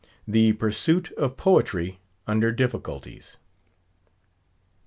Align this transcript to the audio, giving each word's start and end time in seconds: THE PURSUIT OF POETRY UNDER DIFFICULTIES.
THE 0.27 0.53
PURSUIT 0.53 1.11
OF 1.11 1.37
POETRY 1.37 1.99
UNDER 2.25 2.51
DIFFICULTIES. 2.51 3.37